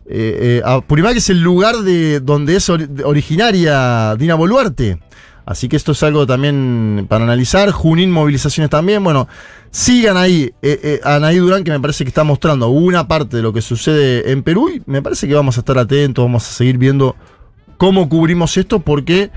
[0.06, 5.00] eh, eh, Apurímac es el lugar de donde es ori- originaria Dina Boluarte.
[5.46, 7.72] Así que esto es algo también para analizar.
[7.72, 9.02] Junín, movilizaciones también.
[9.02, 9.30] Bueno,
[9.72, 10.52] sigan ahí.
[10.62, 14.34] Eh, Anaí Durán, que me parece que está mostrando una parte de lo que sucede
[14.34, 14.70] en Perú.
[14.70, 17.16] Y me parece que vamos a estar atentos, vamos a seguir viendo
[17.78, 19.32] cómo cubrimos esto, porque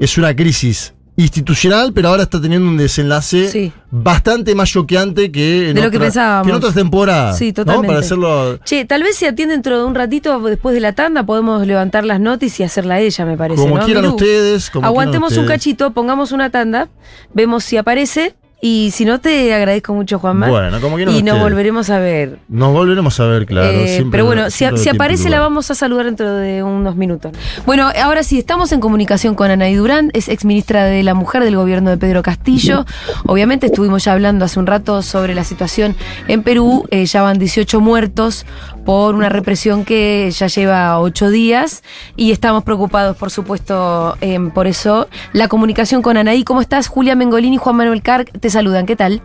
[0.00, 3.72] es una crisis institucional, pero ahora está teniendo un desenlace Sí.
[3.90, 6.44] bastante más choqueante que en, De lo que otra- pensábamos.
[6.46, 7.36] que en otras temporadas.
[7.38, 7.54] Sí, ¿no?
[7.54, 7.86] totalmente.
[7.88, 8.58] Para hacerlo.
[8.64, 12.04] Che, tal vez si atiende dentro de un ratito, después de la tanda, podemos levantar
[12.04, 13.60] las notas y hacerla a ella, me parece.
[13.60, 14.70] Como ¿no, quieran ustedes.
[14.70, 15.60] como Aguantemos quieran un ustedes.
[15.60, 16.88] cachito, pongamos una tanda,
[17.34, 20.48] vemos si aparece y si no, te agradezco mucho, Juanma.
[20.48, 21.42] Bueno, como quieran y nos ustedes.
[21.42, 22.38] volveremos a ver.
[22.48, 23.68] Nos volveremos a ver, claro.
[23.70, 27.32] Eh, siempre- pero bueno, si, aparece la vamos a saludar dentro de unos minutos.
[27.64, 31.56] Bueno, ahora sí, estamos en comunicación con Anaí Durán, es exministra de la Mujer del
[31.56, 32.84] gobierno de Pedro Castillo.
[33.26, 35.96] Obviamente estuvimos ya hablando hace un rato sobre la situación
[36.28, 36.84] en Perú.
[36.90, 38.44] Eh, ya van 18 muertos
[38.84, 41.82] por una represión que ya lleva 8 días
[42.16, 45.08] y estamos preocupados, por supuesto, em, por eso.
[45.32, 46.88] La comunicación con Anaí, ¿cómo estás?
[46.88, 49.22] Julia Mengolini y Juan Manuel Carc te saludan, ¿qué tal?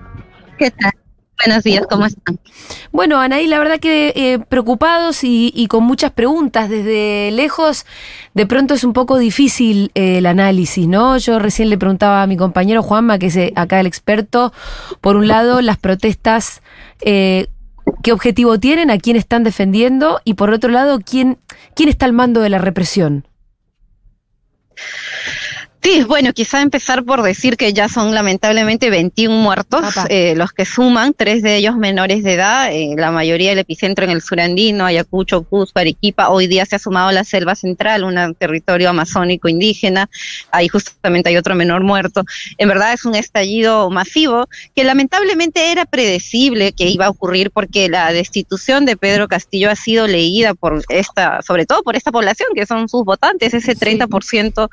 [0.57, 0.91] ¿Qué tal?
[1.43, 2.39] Buenos días, ¿cómo están?
[2.91, 7.85] Bueno, Anaí, la verdad que eh, preocupados y, y con muchas preguntas desde lejos,
[8.33, 11.17] de pronto es un poco difícil eh, el análisis, ¿no?
[11.17, 14.53] Yo recién le preguntaba a mi compañero Juanma, que es eh, acá el experto,
[15.01, 16.61] por un lado, las protestas,
[18.05, 18.91] ¿qué objetivo tienen?
[18.91, 20.21] ¿A quién están defendiendo?
[20.25, 21.39] Y por otro lado, ¿quién,
[21.73, 23.27] quién está al mando de la represión?
[25.85, 30.65] Sí, bueno, quizá empezar por decir que ya son lamentablemente 21 muertos, eh, los que
[30.65, 34.83] suman, tres de ellos menores de edad, eh, la mayoría del epicentro en el surandino,
[34.83, 40.09] Ayacucho, Cusco, Arequipa, hoy día se ha sumado la selva central, un territorio amazónico indígena,
[40.49, 42.23] ahí justamente hay otro menor muerto.
[42.57, 47.89] En verdad es un estallido masivo que lamentablemente era predecible que iba a ocurrir porque
[47.89, 52.49] la destitución de Pedro Castillo ha sido leída por esta, sobre todo por esta población
[52.55, 54.67] que son sus votantes, ese 30%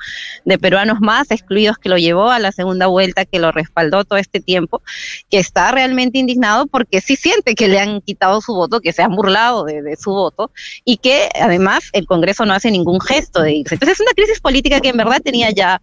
[0.46, 4.19] de peruanos más excluidos que lo llevó a la segunda vuelta, que lo respaldó todo
[4.19, 4.81] este tiempo,
[5.29, 9.03] que está realmente indignado porque sí siente que le han quitado su voto, que se
[9.03, 10.51] han burlado de, su voto
[10.85, 13.75] y que además el Congreso no hace ningún gesto de irse.
[13.75, 15.83] Entonces es una crisis política que en verdad tenía ya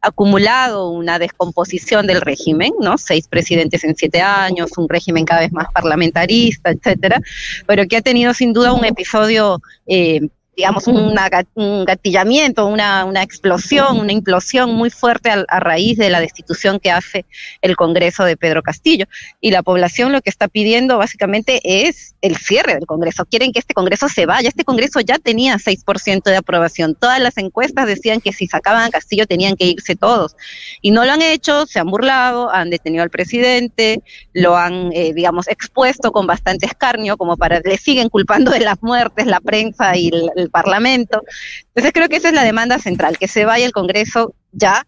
[0.00, 2.98] acumulado una descomposición del régimen, ¿no?
[2.98, 7.20] Seis presidentes en siete años, un régimen cada vez más parlamentarista, etcétera,
[7.66, 10.20] pero que ha tenido sin duda un episodio eh,
[10.58, 16.10] digamos, una, un gatillamiento, una, una explosión, una implosión muy fuerte al- a, raíz de
[16.10, 17.26] la destitución que hace
[17.62, 19.06] el Congreso de Pedro Castillo.
[19.40, 23.24] Y la población lo que está pidiendo básicamente es el cierre del Congreso.
[23.24, 24.48] Quieren que este Congreso se vaya.
[24.48, 26.96] Este Congreso ya tenía 6% de aprobación.
[26.96, 30.34] Todas las encuestas decían que si sacaban a Castillo tenían que irse todos.
[30.82, 35.12] Y no lo han hecho, se han burlado, han detenido al presidente, lo han, eh,
[35.14, 39.96] digamos, expuesto con bastante escarnio, como para, le siguen culpando de las muertes la prensa
[39.96, 41.22] y el, el Parlamento.
[41.68, 44.86] Entonces creo que esa es la demanda central, que se vaya el Congreso ya.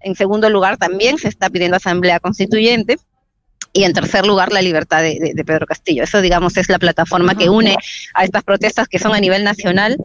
[0.00, 2.96] En segundo lugar, también se está pidiendo asamblea constituyente.
[3.74, 6.02] Y en tercer lugar, la libertad de, de- de Pedro Castillo.
[6.02, 7.74] Eso, digamos, es la plataforma que une
[8.14, 9.96] a estas protestas que son a nivel nacional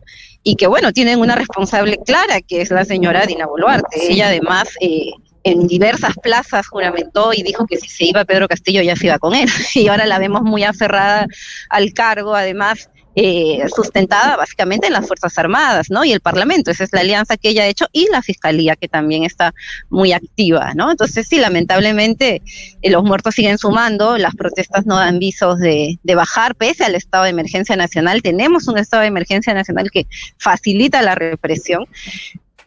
[0.43, 3.99] y que, bueno, tienen una responsable clara, que es la señora Dina Boluarte.
[3.99, 4.13] Sí.
[4.13, 5.09] Ella, además, eh,
[5.43, 9.19] en diversas plazas juramentó y dijo que si se iba Pedro Castillo ya se iba
[9.19, 9.49] con él.
[9.75, 11.25] Y ahora la vemos muy aferrada
[11.69, 16.05] al cargo, además eh, sustentada básicamente en las Fuerzas Armadas, ¿no?
[16.05, 18.87] Y el Parlamento, esa es la alianza que ella ha hecho, y la Fiscalía, que
[18.87, 19.55] también está
[19.89, 20.91] muy activa, ¿no?
[20.91, 22.43] Entonces, sí, lamentablemente
[22.83, 26.93] eh, los muertos siguen sumando, las protestas no dan visos de, de bajar, pese al
[26.93, 28.21] estado de emergencia nacional.
[28.21, 30.05] Tenemos un estado de emergencia nacional que
[30.37, 31.87] facilita la represión.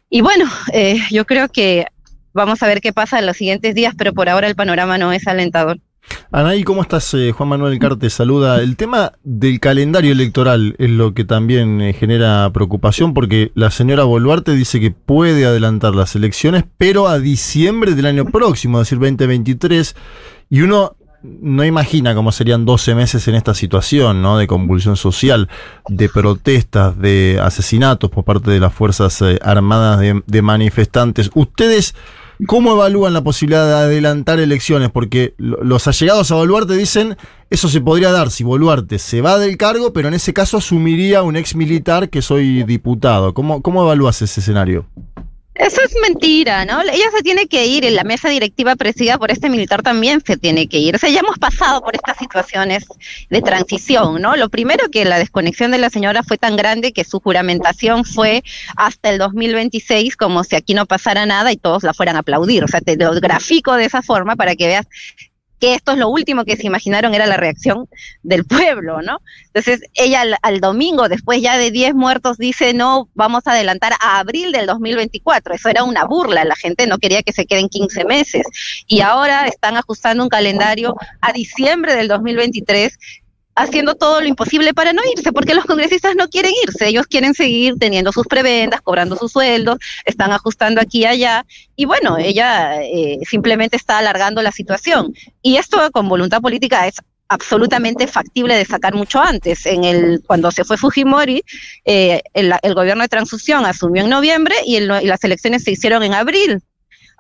[0.09, 1.87] Y bueno, eh, yo creo que
[2.33, 5.13] vamos a ver qué pasa en los siguientes días, pero por ahora el panorama no
[5.13, 5.79] es alentador.
[6.33, 7.13] Anaí, ¿cómo estás?
[7.15, 8.61] Eh, Juan Manuel Carte saluda.
[8.63, 14.05] El tema del calendario electoral es lo que también eh, genera preocupación porque la señora
[14.05, 18.99] Boluarte dice que puede adelantar las elecciones, pero a diciembre del año próximo, es decir,
[18.99, 19.97] 2023,
[20.51, 24.39] y uno no imagina cómo serían 12 meses en esta situación, ¿no?
[24.39, 25.49] De convulsión social,
[25.89, 31.31] de protestas, de asesinatos por parte de las Fuerzas eh, Armadas de, de manifestantes.
[31.35, 31.95] ¿Ustedes
[32.47, 34.91] cómo evalúan la posibilidad de adelantar elecciones?
[34.91, 37.17] Porque lo- los allegados a Boluarte dicen,
[37.51, 41.23] eso se podría dar si Boluarte se va del cargo, pero en ese caso asumiría
[41.23, 43.35] un ex militar que soy diputado.
[43.35, 44.87] ¿Cómo, cómo evalúas ese escenario?
[45.61, 46.81] Eso es mentira, ¿no?
[46.81, 50.39] Ella se tiene que ir y la mesa directiva presidida por este militar también se
[50.39, 50.97] tiene que ir.
[50.97, 52.87] O sea, ya hemos pasado por estas situaciones
[53.29, 54.37] de transición, ¿no?
[54.37, 58.43] Lo primero que la desconexión de la señora fue tan grande que su juramentación fue
[58.75, 62.65] hasta el 2026 como si aquí no pasara nada y todos la fueran a aplaudir.
[62.65, 64.87] O sea, te lo grafico de esa forma para que veas
[65.61, 67.89] que esto es lo último que se imaginaron era la reacción
[68.23, 69.21] del pueblo, ¿no?
[69.47, 74.19] Entonces ella al, domingo, después ya de 10 muertos, dice, no, vamos a adelantar a
[74.19, 75.55] abril del 2024.
[75.55, 78.47] Eso era una burla, la gente no quería que se queden 15 meses.
[78.87, 82.99] Y ahora están ajustando un calendario a diciembre del 2023
[83.63, 87.35] haciendo todo lo imposible para no irse, porque los congresistas no quieren irse, ellos quieren
[87.35, 91.47] seguir teniendo sus prebendas, cobrando sus sueldos, están ajustando aquí y allá,
[91.77, 95.15] y bueno, ella eh, simplemente está alargando la situación.
[95.43, 96.97] Y esto con voluntad política es
[97.29, 99.65] absolutamente factible de sacar mucho antes.
[99.65, 101.43] En el, cuando se fue Fujimori,
[101.85, 106.61] eh, el, gobierno de transición asumió en noviembre y las elecciones se hicieron en abril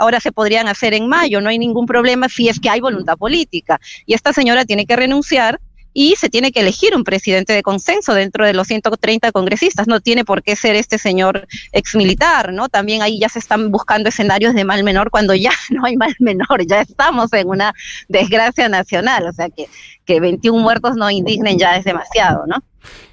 [0.00, 3.18] ahora se podrían hacer en mayo, no hay ningún problema si es que hay voluntad
[3.18, 3.78] política.
[4.06, 5.60] Y esta señora tiene que renunciar
[5.92, 9.88] y se tiene que elegir un presidente de consenso dentro de los 130 congresistas.
[9.88, 12.68] No tiene por qué ser este señor exmilitar, ¿no?
[12.68, 16.14] También ahí ya se están buscando escenarios de mal menor cuando ya no hay mal
[16.18, 17.74] menor, ya estamos en una
[18.08, 19.68] desgracia nacional, o sea que,
[20.04, 22.62] que 21 muertos no indignen ya es demasiado, ¿no?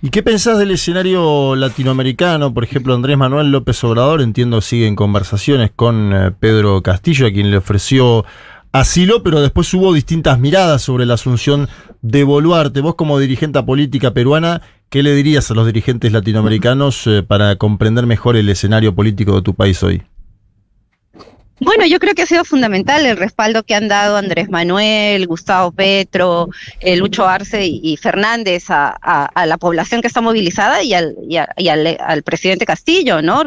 [0.02, 2.54] ¿Y qué pensás del escenario latinoamericano?
[2.54, 7.32] Por ejemplo, Andrés Manuel López Obrador, entiendo, sigue en conversaciones con eh, Pedro Castillo, a
[7.32, 8.26] quien le ofreció
[8.72, 11.68] asilo, pero después hubo distintas miradas sobre la asunción
[12.02, 12.82] de Boluarte.
[12.82, 18.06] Vos como dirigente política peruana, ¿qué le dirías a los dirigentes latinoamericanos eh, para comprender
[18.06, 20.04] mejor el escenario político de tu país hoy?
[21.60, 25.72] Bueno, yo creo que ha sido fundamental el respaldo que han dado Andrés Manuel, Gustavo
[25.72, 26.50] Petro,
[26.82, 31.16] eh, Lucho Arce y, Fernández a, la población que está movilizada y al,
[32.00, 33.44] al, presidente Castillo, ¿no?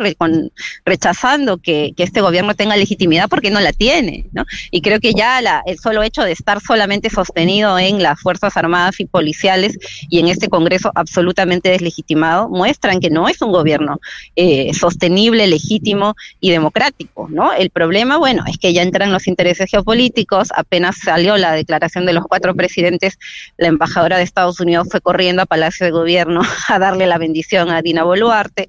[0.84, 4.44] rechazando que, este gobierno tenga legitimidad porque no la tiene, ¿no?
[4.70, 8.98] Y creo que ya el solo hecho de estar solamente sostenido en las Fuerzas Armadas
[8.98, 14.00] y policiales y en este Congreso absolutamente deslegitimado muestran que no es un gobierno
[14.34, 17.52] eh, sostenible, legítimo y democrático, ¿no?
[17.52, 22.12] El problema bueno, es que ya entran los intereses geopolíticos, apenas salió la declaración de
[22.12, 23.18] los cuatro presidentes,
[23.56, 27.70] la embajadora de Estados Unidos fue corriendo a Palacio de Gobierno a darle la bendición
[27.70, 28.68] a Dina Boluarte.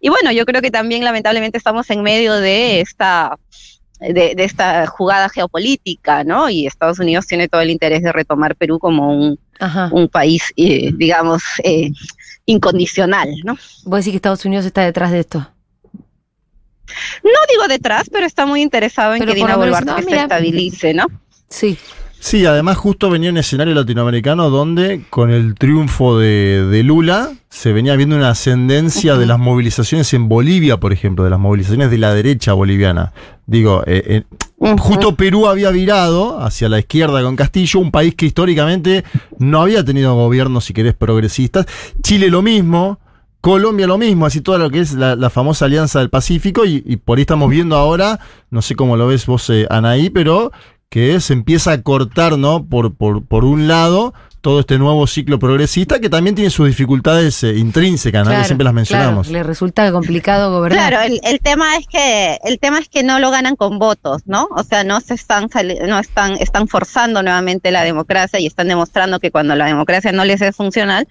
[0.00, 3.36] Y bueno, yo creo que también lamentablemente estamos en medio de esta
[4.00, 6.50] de, esta jugada geopolítica, ¿no?
[6.50, 9.38] Y Estados Unidos tiene todo el interés de retomar Perú como un,
[9.92, 11.90] un país, eh, digamos, eh,
[12.46, 13.56] incondicional, ¿no?
[13.84, 15.48] ¿Vos decís que Estados Unidos está detrás de esto?
[17.22, 21.06] No digo detrás, pero está muy interesado en que Dina Boluarte se estabilice, ¿no?
[21.48, 21.78] Sí.
[22.22, 27.96] Sí, además justo venía un escenario latinoamericano donde con el triunfo de, Lula se venía
[27.96, 32.14] viendo una ascendencia de las movilizaciones en Bolivia, por ejemplo, de las movilizaciones de la
[32.14, 33.12] derecha boliviana.
[33.46, 34.24] Digo, eh,
[34.60, 39.02] eh, justo Perú había virado hacia la izquierda con Castillo, un país que históricamente
[39.38, 41.66] no había tenido gobiernos, si querés, progresistas.
[42.04, 43.00] Chile lo mismo.
[43.42, 47.18] Colombia lo mismo, así toda lo que es la, famosa Alianza del Pacífico, y, por
[47.18, 50.52] ahí estamos viendo ahora, no sé cómo lo ves vos, eh, Anaí, pero
[50.88, 52.64] que se empieza a cortar, ¿no?
[52.64, 57.42] Por, por, por un lado, todo este nuevo ciclo progresista que también tiene sus dificultades
[57.44, 58.36] eh, intrínsecas, ¿no?
[58.36, 59.28] que siempre las mencionamos.
[59.28, 60.90] le resulta complicado gobernar.
[60.90, 64.48] Claro, el, tema es que el tema es que no lo ganan con votos, ¿no?
[64.50, 65.48] O sea, no se están
[65.86, 70.24] no están están forzando nuevamente la democracia y están demostrando que cuando la democracia no
[70.24, 71.06] les es funcional,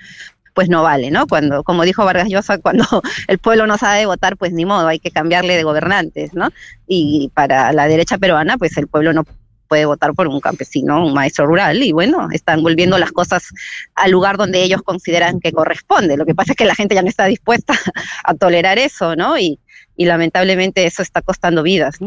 [0.54, 1.28] pues no vale, ¿no?
[1.28, 2.86] Cuando, como dijo Vargas Llosa, cuando
[3.28, 6.50] el pueblo no sabe votar, pues ni modo, hay que cambiarle de gobernantes, ¿no?
[6.88, 9.26] Y para la derecha peruana, pues el pueblo no
[9.72, 13.54] puede votar por un campesino, un maestro rural, y bueno, están volviendo las cosas
[13.96, 16.18] al lugar donde ellos consideran que corresponde.
[16.18, 17.74] Lo que pasa es que la gente ya no está dispuesta
[18.26, 19.40] a tolerar eso, ¿no?
[19.40, 19.58] Y,
[19.98, 22.00] lamentablemente eso está costando vidas.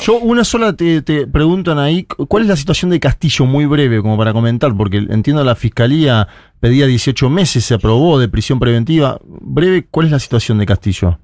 [0.00, 3.46] Yo una sola te, te preguntan ahí, ¿cuál es la situación de Castillo?
[3.46, 6.26] Muy breve, como para comentar, porque entiendo la fiscalía
[6.58, 9.20] pedía 18 meses, se aprobó de prisión preventiva.
[9.24, 11.20] Breve, ¿cuál es la situación de Castillo?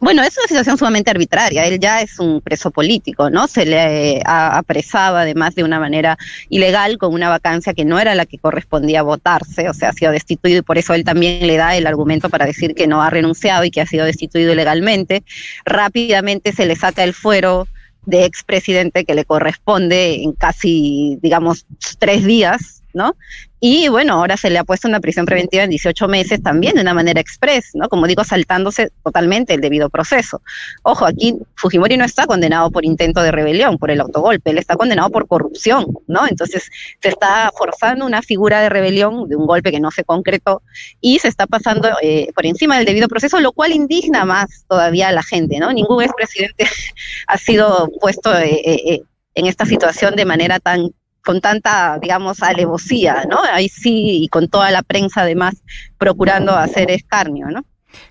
[0.00, 1.66] Bueno, es una situación sumamente arbitraria.
[1.66, 3.46] Él ya es un preso político, ¿no?
[3.46, 6.16] Se le eh, apresaba además de una manera
[6.48, 10.10] ilegal con una vacancia que no era la que correspondía votarse, o sea, ha sido
[10.10, 13.10] destituido y por eso él también le da el argumento para decir que no ha
[13.10, 15.22] renunciado y que ha sido destituido ilegalmente.
[15.66, 17.68] Rápidamente se le saca el fuero
[18.06, 21.66] de expresidente que le corresponde en casi, digamos,
[21.98, 23.16] tres días ¿no?
[23.60, 26.80] Y bueno, ahora se le ha puesto una prisión preventiva en 18 meses también de
[26.80, 27.90] una manera express, ¿no?
[27.90, 30.40] Como digo, saltándose totalmente el debido proceso.
[30.82, 34.76] Ojo, aquí Fujimori no está condenado por intento de rebelión, por el autogolpe, él está
[34.76, 36.26] condenado por corrupción, ¿no?
[36.26, 36.70] Entonces
[37.02, 40.62] se está forzando una figura de rebelión, de un golpe que no se concretó,
[41.02, 45.08] y se está pasando eh, por encima del debido proceso, lo cual indigna más todavía
[45.08, 45.70] a la gente, ¿no?
[45.70, 46.66] Ningún expresidente
[47.26, 49.02] ha sido puesto eh, eh,
[49.34, 50.92] en esta situación de manera tan
[51.24, 53.38] con tanta, digamos, alevosía, ¿no?
[53.52, 55.62] Ahí sí, y con toda la prensa además
[55.98, 57.64] procurando hacer escarnio, ¿no?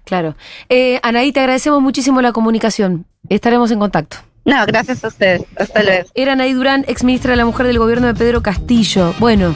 [0.04, 0.36] Claro.
[0.68, 3.06] Eh, Anaí, te agradecemos muchísimo la comunicación.
[3.30, 4.18] Estaremos en contacto.
[4.46, 5.44] No, gracias a ustedes.
[5.58, 6.10] Hasta luego.
[6.16, 9.14] Era Anaí Durán, ex ministra de la Mujer del gobierno de Pedro Castillo.
[9.20, 9.54] Bueno.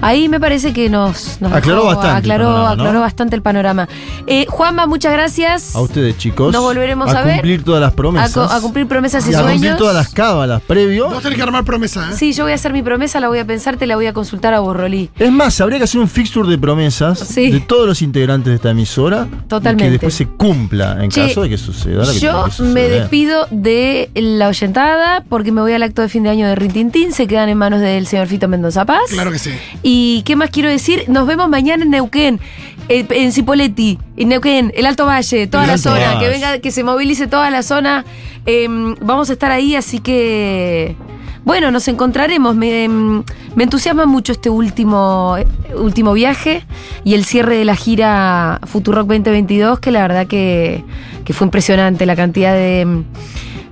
[0.00, 2.82] Ahí me parece que nos, nos Aclaró dejó- bastante el aclaró, panorama, ¿no?
[2.82, 3.88] aclaró bastante el panorama.
[4.26, 5.74] Eh, Juanma, muchas gracias.
[5.74, 6.52] A ustedes, chicos.
[6.52, 7.34] Nos volveremos a ver.
[7.36, 8.52] cumplir todas las A, promesas.
[8.52, 9.78] a cumplir promesas y Y a cumplir sueños.
[9.78, 11.08] todas las cábalas previo.
[11.08, 12.14] Vos tenés que armar promesa, ¿eh?
[12.16, 14.12] Sí, yo voy a hacer mi promesa, la voy a pensar, te la voy a
[14.12, 15.10] consultar a Borrolí.
[15.18, 17.50] Es más, habría que hacer un fixture de promesas Sí.
[17.50, 19.26] de todos los integrantes de esta emisora.
[19.48, 19.84] Totalmente.
[19.84, 22.62] Y que después se cumpla en Che, caso de que suceda lo que Yo que
[22.62, 26.54] me despido de la oyentada porque me voy al acto de fin de año de
[26.54, 27.12] Rintintín.
[27.12, 29.00] Se quedan en manos del señor Fito Mendoza Paz.
[29.10, 29.50] Claro que sí.
[29.82, 29.87] ¿Y
[30.24, 31.04] qué más quiero decir?
[31.08, 32.40] Nos vemos mañana en Neuquén,
[32.88, 36.20] eh, en Cipolletti, en Neuquén, el Alto Valle, toda El la zona, Valle.
[36.20, 38.04] que venga, que se movilice toda la zona.
[38.46, 38.66] Eh,
[39.00, 40.96] vamos a estar ahí, así que.
[41.44, 42.54] Bueno, nos encontraremos.
[42.56, 43.22] Me, em,
[43.54, 45.46] me entusiasma mucho este último, eh,
[45.76, 46.62] último viaje
[47.04, 50.84] y el cierre de la gira Futurock 2022, que la verdad que,
[51.24, 53.04] que fue impresionante la cantidad de, em,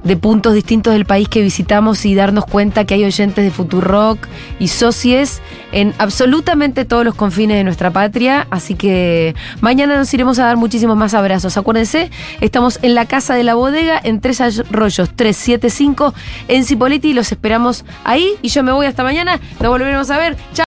[0.07, 4.19] de puntos distintos del país que visitamos y darnos cuenta que hay oyentes de Futurock
[4.61, 5.43] y socies
[5.73, 8.47] en absolutamente todos los confines de nuestra patria.
[8.51, 11.57] Así que mañana nos iremos a dar muchísimos más abrazos.
[11.57, 16.15] Acuérdense, estamos en la Casa de la Bodega, en Tres Arroyos 375,
[16.49, 17.13] en Cipolletti.
[17.13, 19.41] Los esperamos ahí y yo me voy hasta mañana.
[19.61, 20.37] Nos volveremos a ver.
[20.55, 20.65] Chao.